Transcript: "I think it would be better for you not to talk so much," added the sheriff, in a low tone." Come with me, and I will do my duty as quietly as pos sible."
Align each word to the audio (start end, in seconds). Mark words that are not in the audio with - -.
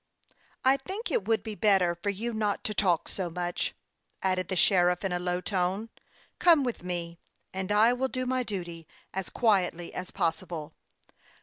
"I 0.65 0.77
think 0.77 1.11
it 1.11 1.27
would 1.27 1.43
be 1.43 1.53
better 1.53 1.93
for 1.93 2.09
you 2.09 2.33
not 2.33 2.63
to 2.63 2.73
talk 2.73 3.07
so 3.07 3.29
much," 3.29 3.75
added 4.23 4.47
the 4.47 4.55
sheriff, 4.55 5.03
in 5.03 5.11
a 5.11 5.19
low 5.19 5.41
tone." 5.41 5.89
Come 6.39 6.63
with 6.63 6.81
me, 6.81 7.19
and 7.53 7.71
I 7.71 7.93
will 7.93 8.07
do 8.07 8.25
my 8.25 8.41
duty 8.41 8.87
as 9.13 9.29
quietly 9.29 9.93
as 9.93 10.09
pos 10.09 10.41
sible." 10.41 10.71